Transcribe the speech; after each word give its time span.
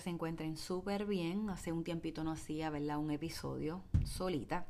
Se 0.00 0.10
encuentren 0.10 0.56
súper 0.56 1.06
bien. 1.06 1.50
Hace 1.50 1.72
un 1.72 1.84
tiempito 1.84 2.24
no 2.24 2.32
hacía, 2.32 2.70
¿verdad? 2.70 2.98
Un 2.98 3.10
episodio 3.10 3.82
solita. 4.04 4.66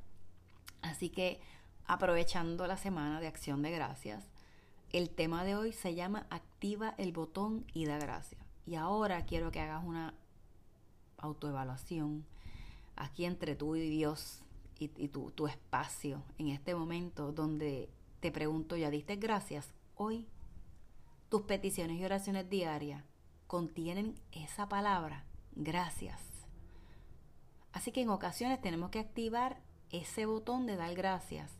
Así 0.82 1.10
que 1.10 1.40
aprovechando 1.86 2.66
la 2.66 2.76
semana 2.76 3.20
de 3.20 3.26
acción 3.26 3.62
de 3.62 3.70
gracias, 3.70 4.24
el 4.90 5.10
tema 5.10 5.44
de 5.44 5.54
hoy 5.54 5.72
se 5.72 5.94
llama 5.94 6.26
Activa 6.30 6.94
el 6.98 7.12
botón 7.12 7.66
y 7.72 7.86
da 7.86 7.98
gracias. 7.98 8.40
Y 8.66 8.76
ahora 8.76 9.24
quiero 9.26 9.50
que 9.50 9.60
hagas 9.60 9.84
una 9.84 10.14
autoevaluación 11.18 12.24
aquí 12.96 13.24
entre 13.24 13.54
tú 13.54 13.76
y 13.76 13.88
Dios 13.88 14.42
y, 14.78 14.88
tu, 15.08 15.30
tu 15.32 15.46
espacio 15.48 16.22
en 16.38 16.48
este 16.48 16.74
momento 16.74 17.32
donde 17.32 17.90
te 18.20 18.30
pregunto, 18.30 18.76
¿ya 18.76 18.90
diste 18.90 19.16
gracias 19.16 19.72
hoy? 19.96 20.28
Tus 21.28 21.42
peticiones 21.42 21.98
y 21.98 22.04
oraciones 22.04 22.48
diarias 22.48 23.02
contienen 23.48 24.14
esa 24.30 24.68
palabra, 24.68 25.24
gracias. 25.56 26.20
Así 27.72 27.92
que 27.92 28.02
en 28.02 28.10
ocasiones 28.10 28.60
tenemos 28.60 28.90
que 28.90 29.00
activar 29.00 29.60
ese 29.90 30.26
botón 30.26 30.66
de 30.66 30.76
dar 30.76 30.94
gracias. 30.94 31.50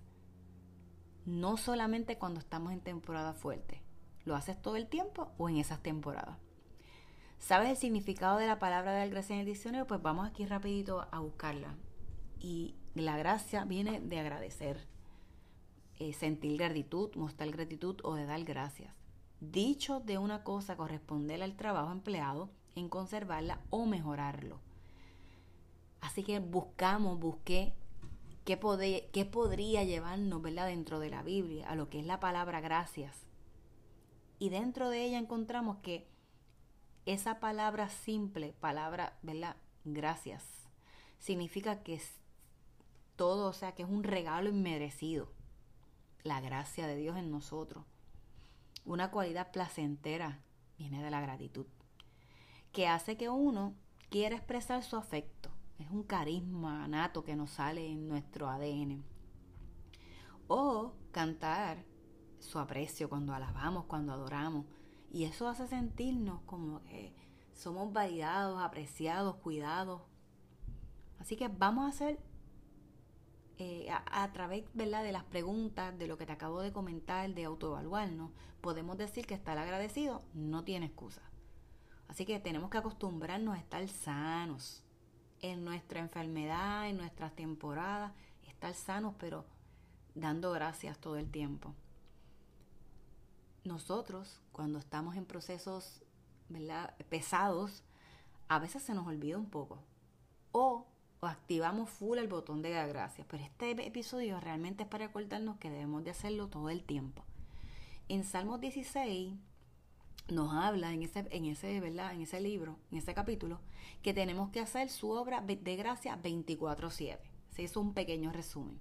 No 1.25 1.57
solamente 1.57 2.19
cuando 2.19 2.41
estamos 2.41 2.73
en 2.73 2.81
temporada 2.81 3.33
fuerte. 3.33 3.83
¿Lo 4.25 4.37
haces 4.37 4.61
todo 4.61 4.77
el 4.77 4.87
tiempo 4.87 5.33
o 5.39 5.49
en 5.49 5.57
esas 5.57 5.83
temporadas? 5.83 6.37
¿Sabes 7.39 7.71
el 7.71 7.77
significado 7.77 8.37
de 8.37 8.47
la 8.47 8.59
palabra 8.59 8.93
dar 8.93 9.09
gracias 9.09 9.31
en 9.31 9.41
el 9.41 9.47
diccionario? 9.47 9.87
Pues 9.87 10.03
vamos 10.03 10.29
aquí 10.29 10.45
rapidito 10.45 11.09
a 11.11 11.21
buscarla. 11.21 11.75
Y 12.39 12.75
la 12.95 13.17
gracia 13.17 13.65
viene 13.65 14.01
de 14.01 14.21
agradecer, 14.21 14.87
eh, 15.99 16.13
sentir 16.13 16.59
gratitud, 16.59 17.15
mostrar 17.15 17.51
gratitud 17.51 17.99
o 18.03 18.15
de 18.15 18.27
dar 18.27 18.45
gracias 18.45 18.98
dicho 19.41 20.01
de 20.01 20.19
una 20.19 20.43
cosa 20.43 20.77
corresponder 20.77 21.43
al 21.43 21.57
trabajo 21.57 21.93
empleado 21.93 22.51
en 22.75 22.89
conservarla 22.89 23.61
o 23.71 23.87
mejorarlo. 23.87 24.61
Así 26.01 26.23
que 26.23 26.41
buscamos, 26.41 27.19
busqué 27.19 27.75
qué, 28.45 28.59
qué 29.13 29.25
podría 29.25 29.85
llevarnos 29.85 30.41
¿verdad? 30.41 30.67
dentro 30.67 31.01
de 31.01 31.11
la 31.11 31.23
Biblia 31.23 31.69
a 31.69 31.75
lo 31.75 31.89
que 31.91 32.01
es 32.01 32.07
la 32.07 32.21
palabra 32.21 32.61
gracias. 32.61 33.27
Y 34.39 34.51
dentro 34.51 34.89
de 34.89 35.05
ella 35.05 35.19
encontramos 35.19 35.79
que 35.79 36.09
esa 37.05 37.41
palabra 37.41 37.89
simple, 37.89 38.55
palabra, 38.61 39.19
¿verdad? 39.23 39.57
Gracias, 39.85 40.45
significa 41.19 41.83
que 41.83 41.95
es 41.95 42.21
todo, 43.17 43.49
o 43.49 43.53
sea, 43.53 43.73
que 43.73 43.83
es 43.83 43.89
un 43.89 44.05
regalo 44.05 44.49
inmerecido. 44.49 45.33
La 46.23 46.41
gracia 46.41 46.87
de 46.87 46.97
Dios 46.97 47.17
en 47.17 47.31
nosotros 47.31 47.85
una 48.89 49.11
cualidad 49.11 49.51
placentera 49.53 50.41
viene 50.79 51.03
de 51.03 51.11
la 51.11 51.21
gratitud, 51.21 51.67
que 52.73 52.89
hace 52.89 53.17
que 53.17 53.29
uno 53.29 53.75
quiera 54.09 54.37
expresar 54.37 54.83
su 54.83 54.97
afecto. 54.97 55.51
Es 55.79 55.91
un 55.91 56.03
carisma 56.03 56.89
nato 56.89 57.23
que 57.23 57.37
nos 57.37 57.51
sale 57.51 57.87
en 57.87 58.09
nuestro 58.09 58.49
ADN. 58.49 59.05
O 60.49 60.95
cantar 61.13 61.85
su 62.39 62.59
aprecio 62.59 63.11
cuando 63.11 63.35
alabamos, 63.35 63.85
cuando 63.85 64.13
adoramos. 64.13 64.65
Y 65.11 65.25
eso 65.25 65.49
hace 65.49 65.67
sentirnos 65.67 66.41
como 66.47 66.83
que 66.85 67.15
somos 67.53 67.93
validados, 67.93 68.61
apreciados, 68.63 69.37
cuidados. 69.37 70.03
Así 71.19 71.37
que 71.37 71.49
vamos 71.49 71.85
a 71.85 71.89
hacer 71.89 72.19
eh, 73.61 73.89
a, 73.91 74.33
través 74.33 74.65
de 74.75 74.87
las 74.87 75.25
preguntas, 75.25 75.99
de 75.99 76.07
lo 76.07 76.17
que 76.17 76.27
te 76.27 76.33
acabo 76.33 76.61
de 76.61 76.73
comentar, 76.73 77.29
de 77.35 77.45
autoevaluarnos, 77.45 78.31
podemos 78.61 78.97
decir 78.97 79.27
que 79.27 79.35
estar 79.35 79.59
agradecido 79.59 80.23
no 80.33 80.63
tiene 80.63 80.87
excusa. 80.87 81.23
Así 82.07 82.25
que 82.25 82.39
tenemos 82.39 82.71
que 82.71 82.79
acostumbrarnos 82.79 83.57
a 83.57 83.59
estar 83.59 83.87
sanos 83.89 84.85
en 85.41 85.65
nuestra 85.65 85.99
enfermedad, 85.99 86.89
en 86.89 86.99
nuestras 86.99 87.35
temporadas, 87.35 88.13
estar 88.47 88.75
sanos, 88.75 89.15
pero 89.19 89.45
dando 90.15 90.53
gracias 90.53 90.99
todo 90.99 91.17
el 91.17 91.29
tiempo. 91.29 91.75
Nosotros, 93.65 94.41
cuando 94.53 94.79
estamos 94.79 95.17
en 95.17 95.27
procesos 95.27 96.03
pesados, 97.09 97.83
a 98.49 98.61
veces 98.61 98.85
se 98.85 98.95
nos 98.95 99.07
olvida 99.07 99.37
un 99.37 99.51
poco. 99.51 99.83
O 100.53 100.87
o 101.21 101.27
activamos 101.27 101.91
full 101.91 102.19
el 102.19 102.29
botón 102.29 102.63
de 102.63 102.71
gracias. 102.71 103.27
Pero 103.29 103.43
este 103.43 103.71
episodio 103.87 104.41
realmente 104.41 104.85
es 104.85 104.89
para 104.89 105.07
acordarnos 105.07 105.59
que 105.59 105.71
debemos 105.71 106.05
de 106.05 106.11
hacerlo 106.11 106.49
todo 106.49 106.71
el 106.71 106.85
tiempo. 106.85 107.25
En 108.09 108.25
Salmos 108.25 108.61
16 108.61 109.35
nos 110.29 110.53
habla 110.53 110.93
en 110.93 111.03
ese, 111.03 111.27
en 111.31 111.47
ese, 111.47 111.81
¿verdad? 111.81 112.13
En 112.13 112.23
ese 112.23 112.41
libro, 112.41 112.79
en 112.91 112.99
ese 112.99 113.15
capítulo, 113.15 113.61
que 114.03 114.15
tenemos 114.15 114.51
que 114.51 114.61
hacer 114.61 114.89
su 114.91 115.11
obra 115.11 115.41
de 115.41 115.77
gracia 115.77 116.19
24-7. 116.23 117.19
Se 117.51 117.63
hizo 117.63 117.81
un 117.81 117.95
pequeño 117.95 118.33
resumen. 118.33 118.79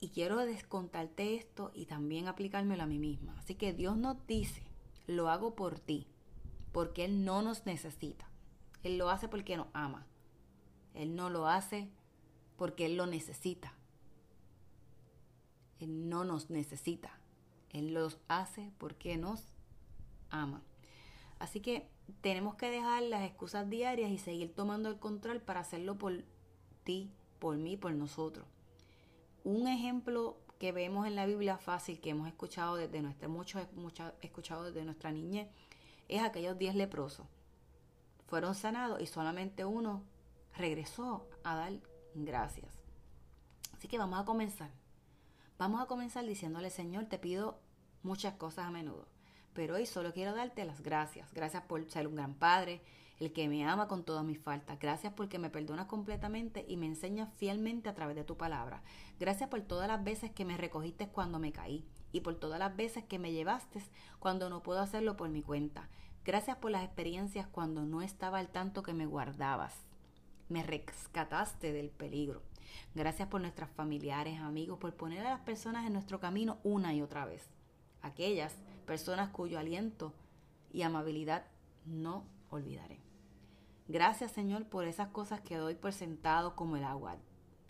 Y 0.00 0.08
quiero 0.08 0.38
descontarte 0.38 1.34
esto 1.34 1.72
y 1.74 1.84
también 1.84 2.26
aplicármelo 2.26 2.82
a 2.82 2.86
mí 2.86 2.98
misma. 2.98 3.38
Así 3.38 3.54
que 3.54 3.74
Dios 3.74 3.98
nos 3.98 4.26
dice, 4.26 4.62
lo 5.06 5.28
hago 5.28 5.54
por 5.54 5.78
ti, 5.78 6.06
porque 6.72 7.04
Él 7.04 7.24
no 7.24 7.42
nos 7.42 7.66
necesita. 7.66 8.26
Él 8.82 8.96
lo 8.96 9.10
hace 9.10 9.28
porque 9.28 9.58
nos 9.58 9.66
ama. 9.74 10.06
Él 11.00 11.16
no 11.16 11.30
lo 11.30 11.46
hace 11.46 11.88
porque 12.56 12.84
Él 12.84 12.96
lo 12.96 13.06
necesita. 13.06 13.72
Él 15.78 16.10
no 16.10 16.24
nos 16.24 16.50
necesita. 16.50 17.18
Él 17.70 17.94
los 17.94 18.18
hace 18.28 18.70
porque 18.76 19.16
nos 19.16 19.42
ama. 20.28 20.62
Así 21.38 21.60
que 21.60 21.88
tenemos 22.20 22.56
que 22.56 22.70
dejar 22.70 23.02
las 23.04 23.22
excusas 23.22 23.70
diarias 23.70 24.10
y 24.10 24.18
seguir 24.18 24.54
tomando 24.54 24.90
el 24.90 24.98
control 24.98 25.40
para 25.40 25.60
hacerlo 25.60 25.96
por 25.96 26.22
ti, 26.84 27.10
por 27.38 27.56
mí, 27.56 27.78
por 27.78 27.94
nosotros. 27.94 28.46
Un 29.42 29.68
ejemplo 29.68 30.36
que 30.58 30.72
vemos 30.72 31.06
en 31.06 31.16
la 31.16 31.24
Biblia 31.24 31.56
fácil, 31.56 31.98
que 31.98 32.10
hemos 32.10 32.28
escuchado 32.28 32.76
desde 32.76 33.00
nuestra, 33.00 33.26
muchos 33.26 33.62
escuchado 34.20 34.64
desde 34.64 34.84
nuestra 34.84 35.12
niñez, 35.12 35.48
es 36.08 36.20
aquellos 36.20 36.58
diez 36.58 36.74
leprosos. 36.74 37.26
Fueron 38.26 38.54
sanados 38.54 39.00
y 39.00 39.06
solamente 39.06 39.64
uno 39.64 40.02
regresó 40.56 41.28
a 41.44 41.54
dar 41.54 41.72
gracias. 42.14 42.80
Así 43.72 43.88
que 43.88 43.98
vamos 43.98 44.20
a 44.20 44.24
comenzar. 44.24 44.70
Vamos 45.58 45.80
a 45.80 45.86
comenzar 45.86 46.24
diciéndole, 46.26 46.70
Señor, 46.70 47.06
te 47.06 47.18
pido 47.18 47.60
muchas 48.02 48.34
cosas 48.34 48.66
a 48.66 48.70
menudo, 48.70 49.06
pero 49.52 49.74
hoy 49.74 49.86
solo 49.86 50.12
quiero 50.12 50.34
darte 50.34 50.64
las 50.64 50.80
gracias. 50.82 51.32
Gracias 51.34 51.62
por 51.64 51.84
ser 51.90 52.06
un 52.06 52.16
gran 52.16 52.34
padre, 52.34 52.80
el 53.20 53.32
que 53.32 53.48
me 53.48 53.66
ama 53.66 53.86
con 53.86 54.04
todas 54.04 54.24
mis 54.24 54.38
faltas. 54.38 54.78
Gracias 54.78 55.12
porque 55.12 55.38
me 55.38 55.50
perdonas 55.50 55.86
completamente 55.86 56.64
y 56.66 56.76
me 56.78 56.86
enseñas 56.86 57.28
fielmente 57.36 57.88
a 57.88 57.94
través 57.94 58.16
de 58.16 58.24
tu 58.24 58.36
palabra. 58.36 58.82
Gracias 59.18 59.50
por 59.50 59.60
todas 59.60 59.86
las 59.88 60.02
veces 60.02 60.30
que 60.30 60.46
me 60.46 60.56
recogiste 60.56 61.08
cuando 61.08 61.38
me 61.38 61.52
caí 61.52 61.84
y 62.12 62.20
por 62.20 62.36
todas 62.36 62.58
las 62.58 62.74
veces 62.74 63.04
que 63.04 63.18
me 63.18 63.32
llevaste 63.32 63.82
cuando 64.18 64.48
no 64.48 64.62
puedo 64.62 64.80
hacerlo 64.80 65.16
por 65.16 65.28
mi 65.28 65.42
cuenta. 65.42 65.90
Gracias 66.24 66.56
por 66.56 66.70
las 66.70 66.84
experiencias 66.84 67.46
cuando 67.46 67.84
no 67.84 68.02
estaba 68.02 68.38
al 68.38 68.48
tanto 68.48 68.82
que 68.82 68.94
me 68.94 69.06
guardabas. 69.06 69.89
Me 70.50 70.62
rescataste 70.62 71.72
del 71.72 71.90
peligro. 71.90 72.42
Gracias 72.94 73.28
por 73.28 73.40
nuestras 73.40 73.70
familiares, 73.70 74.40
amigos, 74.40 74.78
por 74.78 74.94
poner 74.94 75.24
a 75.24 75.30
las 75.30 75.40
personas 75.40 75.86
en 75.86 75.92
nuestro 75.92 76.20
camino 76.20 76.58
una 76.64 76.92
y 76.92 77.00
otra 77.00 77.24
vez. 77.24 77.48
Aquellas 78.02 78.54
personas 78.84 79.30
cuyo 79.30 79.58
aliento 79.58 80.12
y 80.72 80.82
amabilidad 80.82 81.46
no 81.86 82.24
olvidaré. 82.50 82.98
Gracias 83.86 84.32
Señor 84.32 84.66
por 84.66 84.86
esas 84.86 85.08
cosas 85.08 85.40
que 85.40 85.56
doy 85.56 85.76
por 85.76 85.92
sentado 85.92 86.56
como 86.56 86.76
el 86.76 86.84
agua 86.84 87.16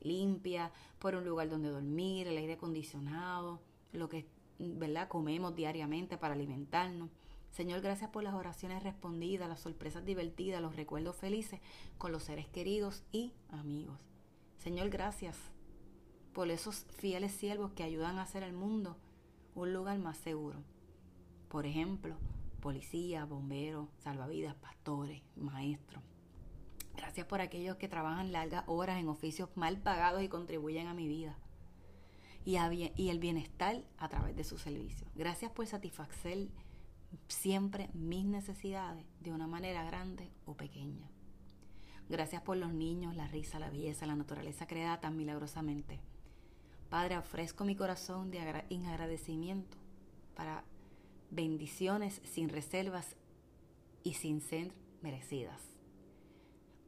limpia, 0.01 0.73
por 0.99 1.15
un 1.15 1.25
lugar 1.27 1.51
donde 1.51 1.69
dormir, 1.69 2.27
el 2.29 2.39
aire 2.39 2.55
acondicionado, 2.55 3.61
lo 3.93 4.09
que 4.09 4.27
¿verdad? 4.59 5.09
comemos 5.09 5.55
diariamente 5.55 6.17
para 6.17 6.33
alimentarnos. 6.33 7.11
Señor, 7.51 7.81
gracias 7.81 8.11
por 8.11 8.23
las 8.23 8.35
oraciones 8.35 8.83
respondidas, 8.83 9.49
las 9.49 9.61
sorpresas 9.61 10.05
divertidas, 10.05 10.63
los 10.63 10.77
recuerdos 10.77 11.17
felices 11.17 11.61
con 11.99 12.13
los 12.13 12.23
seres 12.23 12.49
queridos 12.49 13.03
y 13.13 13.33
amigos. 13.51 13.99
Señor, 14.57 14.89
gracias 14.91 15.37
por 16.33 16.51
esos 16.51 16.87
fieles 16.97 17.33
siervos 17.33 17.73
que 17.73 17.83
ayudan 17.83 18.19
a 18.19 18.23
hacer 18.23 18.43
el 18.43 18.53
mundo 18.53 18.97
un 19.55 19.73
lugar 19.73 19.99
más 19.99 20.17
seguro. 20.19 20.63
Por 21.49 21.67
ejemplo, 21.67 22.17
policías, 22.61 23.29
bomberos, 23.29 23.89
salvavidas, 23.99 24.55
pastores, 24.55 25.23
maestros. 25.35 26.05
Gracias 26.97 27.27
por 27.27 27.41
aquellos 27.41 27.77
que 27.77 27.89
trabajan 27.89 28.31
largas 28.31 28.65
horas 28.67 29.01
en 29.01 29.09
oficios 29.09 29.49
mal 29.57 29.79
pagados 29.79 30.23
y 30.23 30.29
contribuyen 30.29 30.87
a 30.87 30.95
mi 30.95 31.09
vida 31.09 31.37
y, 32.45 32.57
y 32.97 33.09
el 33.09 33.19
bienestar 33.19 33.83
a 33.99 34.09
través 34.09 34.37
de 34.37 34.45
su 34.45 34.59
servicio. 34.59 35.07
Gracias 35.15 35.51
por 35.51 35.67
satisfacer 35.67 36.49
siempre 37.29 37.91
mis 37.95 38.25
necesidades 38.25 39.05
de 39.21 39.33
una 39.33 39.47
manera 39.47 39.85
grande 39.85 40.31
o 40.45 40.55
pequeña. 40.55 41.11
Gracias 42.09 42.43
por 42.43 42.57
los 42.57 42.73
niños, 42.73 43.15
la 43.15 43.29
risa, 43.29 43.59
la 43.59 43.71
belleza, 43.71 44.07
la 44.07 44.17
naturaleza 44.17 44.67
creada 44.67 45.01
tan 45.01 45.17
milagrosamente. 45.17 46.01
Padre, 46.89 47.17
ofrezco 47.17 47.65
mi 47.65 47.77
corazón 47.77 48.33
de 48.33 48.41
agradecimiento 48.41 49.79
para 50.35 50.65
bendiciones 51.31 52.21
sin 52.25 52.49
reservas 52.49 53.15
y 54.03 54.15
sin 54.15 54.41
ser 54.41 54.73
merecidas. 55.03 55.61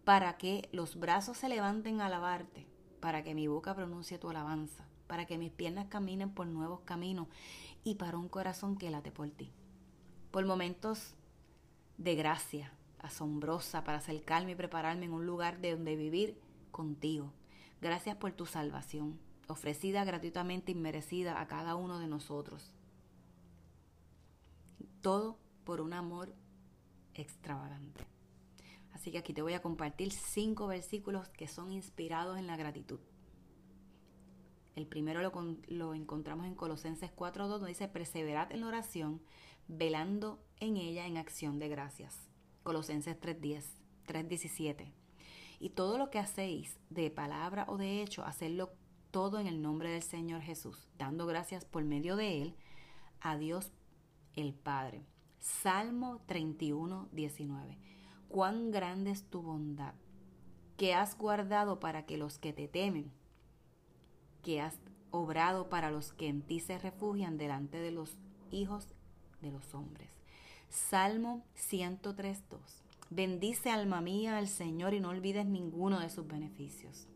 Para 0.05 0.37
que 0.39 0.69
los 0.73 0.99
brazos 0.99 1.39
se 1.39 1.49
levanten 1.49 2.01
a 2.01 2.07
alabarte, 2.07 2.67
para 2.99 3.23
que 3.23 3.35
mi 3.37 3.47
boca 3.47 3.75
pronuncie 3.75 4.19
tu 4.19 4.29
alabanza, 4.29 4.89
para 5.07 5.27
que 5.27 5.39
mis 5.39 5.53
piernas 5.53 5.87
caminen 5.87 6.35
por 6.35 6.49
nuevos 6.49 6.81
caminos 6.81 7.29
y 7.85 7.95
para 7.95 8.19
un 8.19 8.29
corazón 8.29 8.77
que 8.77 8.91
late 8.91 9.13
por 9.13 9.31
ti. 9.31 9.53
Por 10.33 10.45
momentos 10.47 11.15
de 11.99 12.17
gracia 12.17 12.73
asombrosa 12.99 13.85
para 13.85 13.99
acercarme 13.99 14.53
y 14.53 14.55
prepararme 14.57 15.05
en 15.05 15.13
un 15.13 15.27
lugar 15.27 15.61
de 15.61 15.73
donde 15.73 15.95
vivir 15.95 16.41
contigo. 16.71 17.33
Gracias 17.81 18.17
por 18.17 18.33
tu 18.33 18.47
salvación, 18.47 19.19
ofrecida 19.49 20.05
gratuitamente 20.05 20.73
y 20.73 20.75
merecida 20.75 21.41
a 21.41 21.47
cada 21.49 21.75
uno 21.75 21.99
de 21.99 22.07
nosotros. 22.07 22.73
Todo 25.03 25.37
por 25.65 25.81
un 25.81 25.93
amor 25.93 26.35
extravagante. 27.15 28.05
Así 28.93 29.11
que 29.11 29.19
aquí 29.19 29.35
te 29.35 29.43
voy 29.43 29.53
a 29.53 29.63
compartir 29.63 30.13
cinco 30.13 30.67
versículos 30.67 31.29
que 31.29 31.49
son 31.49 31.73
inspirados 31.73 32.39
en 32.39 32.47
la 32.47 32.57
gratitud. 32.57 33.01
El 34.75 34.87
primero 34.87 35.21
lo, 35.69 35.95
encontramos 35.95 36.47
en 36.47 36.55
Colosenses 36.55 37.11
4.2, 37.15 37.49
donde 37.49 37.69
dice, 37.69 37.89
perseverad 37.89 38.53
en 38.53 38.61
la 38.61 38.69
oración, 38.69 39.21
velando 39.69 40.43
en 40.61 40.77
ella 40.77 41.07
en 41.07 41.17
acción 41.17 41.59
de 41.59 41.69
gracias. 41.69 42.29
Colosenses 42.63 43.21
3.10, 43.21 43.65
3.17. 44.07 44.93
Y 45.59 45.71
todo 45.71 45.99
lo 45.99 46.11
que 46.11 46.19
hacéis, 46.19 46.79
de 46.91 47.11
palabra 47.11 47.67
o 47.69 47.77
de 47.77 48.03
hecho, 48.03 48.25
hacedlo 48.25 48.71
todo 49.11 49.39
en 49.39 49.47
el 49.47 49.61
nombre 49.63 49.91
del 49.91 50.03
Señor 50.03 50.41
Jesús, 50.41 50.89
dando 50.99 51.27
gracias 51.27 51.65
por 51.65 51.85
medio 51.85 52.17
de 52.17 52.43
Él 52.43 52.57
a 53.21 53.37
Dios 53.37 53.73
el 54.35 54.55
Padre. 54.55 55.05
Salmo 55.39 56.23
31, 56.27 57.09
19. 57.13 57.79
Cuán 58.29 58.71
grande 58.71 59.11
es 59.11 59.25
tu 59.29 59.43
bondad, 59.43 59.95
que 60.77 60.95
has 60.95 61.19
guardado 61.19 61.81
para 61.81 62.07
que 62.07 62.17
los 62.17 62.39
que 62.39 62.53
te 62.53 62.69
temen, 62.69 63.13
que 64.43 64.61
has 64.61 64.79
obrado 65.11 65.69
para 65.69 65.91
los 65.91 66.13
que 66.13 66.29
en 66.29 66.43
ti 66.43 66.61
se 66.61 66.79
refugian 66.79 67.37
delante 67.37 67.79
de 67.79 67.91
los 67.91 68.17
hijos 68.51 68.89
de 69.43 69.51
los 69.51 69.75
hombres. 69.75 70.09
Salmo 70.71 71.45
103, 71.55 72.45
2. 72.49 72.61
Bendice 73.11 73.71
alma 73.71 74.01
mía 74.01 74.39
al 74.39 74.49
Señor 74.49 74.95
y 74.95 75.01
no 75.01 75.11
olvides 75.11 75.45
ninguno 75.45 76.01
de 76.01 76.09
sus 76.09 76.27
beneficios. 76.27 77.07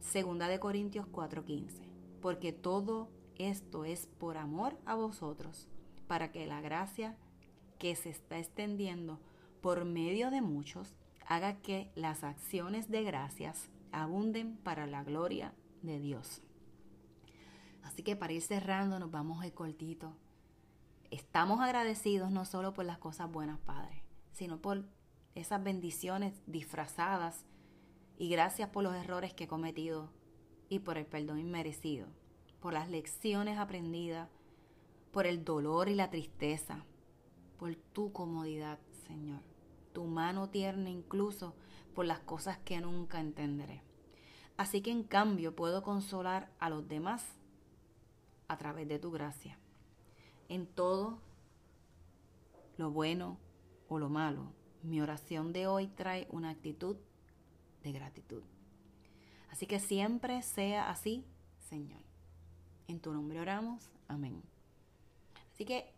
Segunda 0.00 0.48
de 0.48 0.58
Corintios 0.58 1.06
4:15. 1.06 1.88
Porque 2.20 2.52
todo 2.52 3.08
esto 3.38 3.84
es 3.84 4.06
por 4.06 4.36
amor 4.36 4.76
a 4.84 4.96
vosotros, 4.96 5.68
para 6.08 6.32
que 6.32 6.46
la 6.46 6.60
gracia 6.60 7.16
que 7.78 7.94
se 7.94 8.10
está 8.10 8.38
extendiendo 8.38 9.20
por 9.60 9.84
medio 9.84 10.30
de 10.30 10.42
muchos 10.42 10.96
haga 11.26 11.62
que 11.62 11.92
las 11.94 12.24
acciones 12.24 12.90
de 12.90 13.04
gracias 13.04 13.68
abunden 13.92 14.56
para 14.56 14.86
la 14.86 15.04
gloria 15.04 15.54
de 15.82 16.00
Dios. 16.00 16.42
Así 17.82 18.02
que 18.02 18.16
para 18.16 18.32
ir 18.32 18.42
cerrando 18.42 18.98
nos 18.98 19.10
vamos 19.10 19.44
a 19.44 19.50
cortito. 19.52 20.12
Estamos 21.10 21.58
agradecidos 21.58 22.30
no 22.30 22.44
solo 22.44 22.72
por 22.72 22.84
las 22.84 22.98
cosas 22.98 23.30
buenas, 23.32 23.58
Padre, 23.58 24.04
sino 24.30 24.62
por 24.62 24.84
esas 25.34 25.60
bendiciones 25.60 26.40
disfrazadas 26.46 27.44
y 28.16 28.28
gracias 28.28 28.68
por 28.68 28.84
los 28.84 28.94
errores 28.94 29.34
que 29.34 29.44
he 29.44 29.48
cometido 29.48 30.12
y 30.68 30.78
por 30.78 30.98
el 30.98 31.06
perdón 31.06 31.40
inmerecido, 31.40 32.06
por 32.60 32.74
las 32.74 32.88
lecciones 32.88 33.58
aprendidas, 33.58 34.28
por 35.10 35.26
el 35.26 35.44
dolor 35.44 35.88
y 35.88 35.96
la 35.96 36.10
tristeza, 36.10 36.84
por 37.58 37.74
tu 37.74 38.12
comodidad, 38.12 38.78
Señor, 39.08 39.40
tu 39.92 40.04
mano 40.04 40.48
tierna 40.48 40.90
incluso 40.90 41.56
por 41.92 42.06
las 42.06 42.20
cosas 42.20 42.58
que 42.58 42.80
nunca 42.80 43.18
entenderé. 43.18 43.82
Así 44.56 44.80
que 44.80 44.92
en 44.92 45.02
cambio 45.02 45.56
puedo 45.56 45.82
consolar 45.82 46.52
a 46.60 46.70
los 46.70 46.86
demás 46.86 47.24
a 48.46 48.56
través 48.58 48.86
de 48.86 49.00
tu 49.00 49.10
gracia. 49.10 49.59
En 50.50 50.66
todo 50.66 51.20
lo 52.76 52.90
bueno 52.90 53.38
o 53.88 54.00
lo 54.00 54.08
malo, 54.08 54.52
mi 54.82 55.00
oración 55.00 55.52
de 55.52 55.68
hoy 55.68 55.86
trae 55.86 56.26
una 56.28 56.50
actitud 56.50 56.96
de 57.84 57.92
gratitud. 57.92 58.42
Así 59.52 59.66
que 59.66 59.78
siempre 59.78 60.42
sea 60.42 60.90
así, 60.90 61.24
Señor. 61.68 62.00
En 62.88 62.98
tu 62.98 63.12
nombre 63.12 63.40
oramos. 63.40 63.92
Amén. 64.08 64.42
Así 65.52 65.64
que 65.64 65.92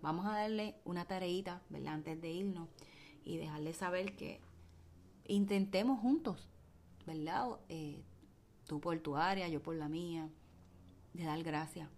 vamos 0.00 0.24
a 0.24 0.30
darle 0.30 0.76
una 0.86 1.04
tareita, 1.04 1.60
¿verdad? 1.68 1.92
Antes 1.92 2.22
de 2.22 2.30
irnos 2.30 2.70
y 3.26 3.36
dejarle 3.36 3.74
saber 3.74 4.16
que 4.16 4.40
intentemos 5.26 6.00
juntos, 6.00 6.48
¿verdad? 7.06 7.58
Eh, 7.68 8.02
tú 8.66 8.80
por 8.80 8.98
tu 9.00 9.16
área, 9.16 9.48
yo 9.48 9.62
por 9.62 9.74
la 9.74 9.90
mía, 9.90 10.30
de 11.12 11.24
dar 11.24 11.42
gracias. 11.42 11.90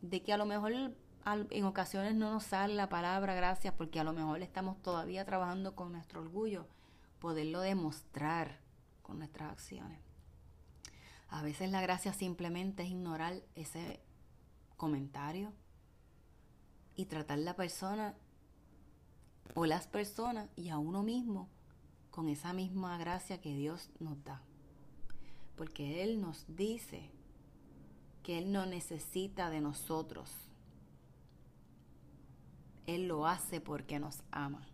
De 0.00 0.22
que 0.22 0.32
a 0.32 0.36
lo 0.36 0.46
mejor 0.46 0.72
en 0.74 1.64
ocasiones 1.64 2.14
no 2.14 2.32
nos 2.32 2.44
sale 2.44 2.74
la 2.74 2.88
palabra 2.88 3.34
gracias 3.34 3.74
porque 3.74 4.00
a 4.00 4.04
lo 4.04 4.12
mejor 4.12 4.40
estamos 4.42 4.80
todavía 4.82 5.24
trabajando 5.24 5.74
con 5.74 5.92
nuestro 5.92 6.20
orgullo, 6.20 6.66
poderlo 7.18 7.60
demostrar 7.60 8.60
con 9.02 9.18
nuestras 9.18 9.52
acciones. 9.52 10.00
A 11.28 11.42
veces 11.42 11.70
la 11.70 11.82
gracia 11.82 12.12
simplemente 12.12 12.82
es 12.82 12.90
ignorar 12.90 13.42
ese 13.54 14.00
comentario 14.76 15.52
y 16.94 17.06
tratar 17.06 17.38
la 17.38 17.54
persona 17.54 18.14
o 19.54 19.66
las 19.66 19.86
personas 19.86 20.48
y 20.56 20.70
a 20.70 20.78
uno 20.78 21.02
mismo 21.02 21.48
con 22.10 22.28
esa 22.28 22.52
misma 22.52 22.96
gracia 22.96 23.40
que 23.40 23.54
Dios 23.54 23.90
nos 24.00 24.22
da. 24.24 24.42
Porque 25.56 26.02
Él 26.02 26.20
nos 26.20 26.44
dice 26.48 27.10
que 28.28 28.36
Él 28.36 28.52
no 28.52 28.66
necesita 28.66 29.48
de 29.48 29.62
nosotros. 29.62 30.30
Él 32.84 33.08
lo 33.08 33.26
hace 33.26 33.62
porque 33.62 33.98
nos 33.98 34.22
ama. 34.30 34.68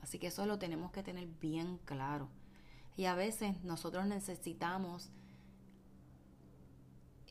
Así 0.00 0.18
que 0.18 0.26
eso 0.26 0.44
lo 0.44 0.58
tenemos 0.58 0.90
que 0.90 1.04
tener 1.04 1.28
bien 1.40 1.78
claro. 1.84 2.28
Y 2.96 3.04
a 3.04 3.14
veces 3.14 3.62
nosotros 3.62 4.06
necesitamos 4.06 5.12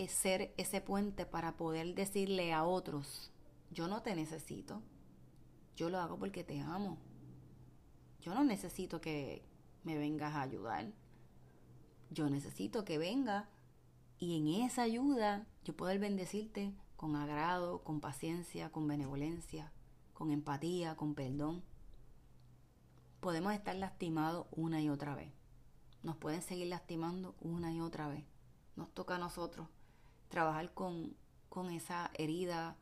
ser 0.07 0.53
ese 0.55 0.79
puente 0.79 1.25
para 1.25 1.57
poder 1.57 1.93
decirle 1.93 2.53
a 2.53 2.63
otros, 2.63 3.29
yo 3.69 3.89
no 3.89 4.01
te 4.01 4.15
necesito, 4.15 4.81
yo 5.75 5.89
lo 5.89 5.99
hago 5.99 6.17
porque 6.17 6.45
te 6.45 6.61
amo. 6.61 6.97
Yo 8.21 8.33
no 8.33 8.45
necesito 8.45 9.01
que 9.01 9.43
me 9.83 9.97
vengas 9.97 10.35
a 10.35 10.43
ayudar. 10.43 10.89
Yo 12.11 12.29
necesito 12.29 12.85
que 12.85 12.97
venga 12.97 13.49
y 14.19 14.37
en 14.37 14.63
esa 14.63 14.83
ayuda 14.83 15.47
yo 15.63 15.75
poder 15.75 15.99
bendecirte 15.99 16.73
con 16.97 17.15
agrado, 17.15 17.81
con 17.83 18.01
paciencia, 18.01 18.69
con 18.71 18.87
benevolencia, 18.87 19.71
con 20.13 20.31
empatía, 20.31 20.97
con 20.97 21.15
perdón. 21.15 21.63
Podemos 23.21 23.53
estar 23.53 23.75
lastimados 23.75 24.47
una 24.51 24.81
y 24.81 24.89
otra 24.89 25.15
vez. 25.15 25.31
Nos 26.03 26.17
pueden 26.17 26.41
seguir 26.41 26.67
lastimando 26.67 27.35
una 27.39 27.71
y 27.71 27.79
otra 27.79 28.09
vez. 28.09 28.25
Nos 28.75 28.93
toca 28.93 29.15
a 29.15 29.19
nosotros 29.19 29.67
trabajar 30.27 30.73
con, 30.73 31.15
con 31.47 31.71
esa 31.71 32.11
herida 32.15 32.75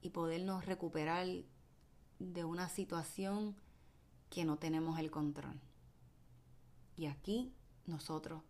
y 0.00 0.10
podernos 0.10 0.64
recuperar 0.64 1.26
de 2.18 2.44
una 2.44 2.70
situación 2.70 3.54
que 4.30 4.46
no 4.46 4.56
tenemos 4.56 4.98
el 4.98 5.10
control. 5.10 5.60
Y 6.96 7.06
aquí 7.06 7.52
nosotros 7.86 8.42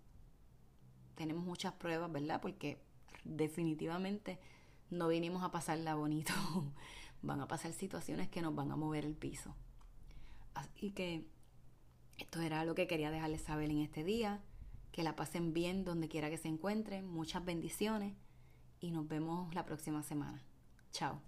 tenemos 1.19 1.45
muchas 1.45 1.73
pruebas, 1.75 2.11
¿verdad? 2.11 2.41
Porque 2.41 2.81
definitivamente 3.25 4.39
no 4.89 5.09
vinimos 5.09 5.43
a 5.43 5.51
pasarla 5.51 5.97
bonito. 5.97 6.33
van 7.23 7.41
a 7.41 7.49
pasar 7.49 7.73
situaciones 7.73 8.29
que 8.29 8.41
nos 8.41 8.55
van 8.55 8.71
a 8.71 8.77
mover 8.77 9.05
el 9.05 9.17
piso. 9.17 9.55
Así 10.55 10.93
que 10.93 11.27
esto 12.17 12.41
era 12.41 12.65
lo 12.65 12.75
que 12.75 12.87
quería 12.87 13.11
dejarles 13.11 13.43
saber 13.43 13.71
en 13.71 13.79
este 13.79 14.05
día. 14.05 14.41
Que 14.93 15.03
la 15.03 15.17
pasen 15.17 15.53
bien 15.53 15.85
donde 15.85 16.09
quiera 16.09 16.31
que 16.31 16.39
se 16.39 16.49
encuentren. 16.49 17.07
Muchas 17.07 17.45
bendiciones 17.45 18.15
y 18.81 18.93
nos 18.93 19.07
vemos 19.07 19.53
la 19.55 19.65
próxima 19.65 20.03
semana. 20.03 20.43
Chao. 20.93 21.21